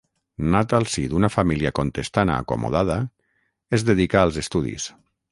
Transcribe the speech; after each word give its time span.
Nat 0.53 0.71
al 0.75 0.85
si 0.93 1.01
d'una 1.09 1.29
família 1.33 1.71
contestana 1.79 2.37
acomodada, 2.43 2.95
es 3.79 3.85
dedica 3.91 4.23
als 4.23 4.41
estudis. 4.43 4.87